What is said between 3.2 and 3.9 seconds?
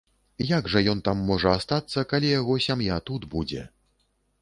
будзе.